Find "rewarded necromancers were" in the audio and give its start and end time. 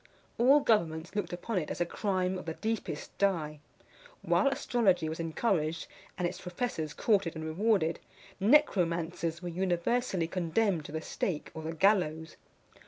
7.45-9.49